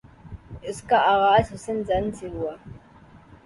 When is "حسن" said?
1.53-1.77